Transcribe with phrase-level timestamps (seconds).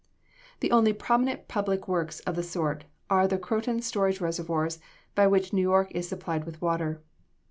[0.61, 4.79] The only prominent public works of the sort are the Croton storage reservoirs,
[5.13, 7.03] by which New York is supplied with water.